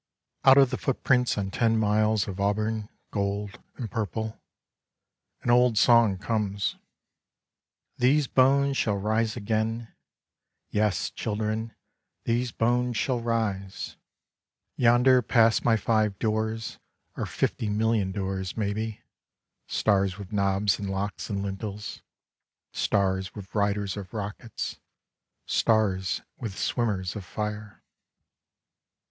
*' 0.25 0.45
Out 0.45 0.57
of 0.57 0.71
the 0.71 0.79
footprints 0.79 1.37
on 1.37 1.51
ten 1.51 1.77
miles 1.77 2.27
of 2.27 2.39
auburn, 2.41 2.89
gold 3.11 3.59
and 3.75 3.91
purple— 3.91 4.41
an 5.43 5.51
old 5.51 5.77
song 5.77 6.17
comes: 6.17 6.75
These 7.97 8.25
bones 8.25 8.77
shall 8.77 8.97
rise 8.97 9.37
again. 9.37 9.93
Yes, 10.71 11.11
children, 11.11 11.75
these 12.23 12.51
bones 12.51 12.97
shall 12.97 13.19
rise. 13.19 13.95
Slabs 14.75 14.75
of 14.77 14.77
the 14.77 14.83
Sunburnt 14.83 15.27
West 15.27 15.57
71" 15.59 15.65
Yonder 15.65 15.65
past 15.65 15.65
my 15.65 15.77
five 15.77 16.17
doors 16.17 16.79
are 17.15 17.27
fifty 17.27 17.69
million 17.69 18.11
doors, 18.11 18.57
maybe, 18.57 19.01
stars 19.67 20.17
with 20.17 20.31
knobs 20.33 20.79
and 20.79 20.89
locks 20.89 21.29
and 21.29 21.43
lintels, 21.43 22.01
stars 22.71 23.35
with 23.35 23.53
riders 23.53 23.95
of 23.95 24.15
rockets, 24.15 24.79
stars 25.45 26.23
with 26.39 26.57
swimmers 26.57 27.15
of 27.15 27.23
fire. 27.23 27.83